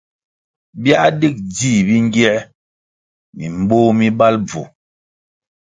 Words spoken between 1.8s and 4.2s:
bingiē mimboh mi